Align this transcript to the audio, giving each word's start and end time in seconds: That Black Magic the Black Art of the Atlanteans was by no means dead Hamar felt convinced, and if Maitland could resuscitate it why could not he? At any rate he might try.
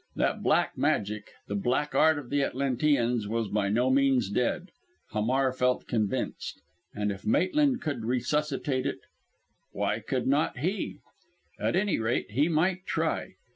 That 0.15 0.41
Black 0.41 0.75
Magic 0.79 1.29
the 1.47 1.53
Black 1.53 1.93
Art 1.93 2.17
of 2.17 2.31
the 2.31 2.41
Atlanteans 2.41 3.27
was 3.27 3.49
by 3.49 3.69
no 3.69 3.91
means 3.91 4.31
dead 4.31 4.71
Hamar 5.11 5.53
felt 5.53 5.85
convinced, 5.85 6.59
and 6.95 7.11
if 7.11 7.23
Maitland 7.23 7.83
could 7.83 8.03
resuscitate 8.03 8.87
it 8.87 9.01
why 9.73 9.99
could 9.99 10.25
not 10.25 10.57
he? 10.57 10.97
At 11.59 11.75
any 11.75 11.99
rate 11.99 12.31
he 12.31 12.49
might 12.49 12.87
try. 12.87 13.35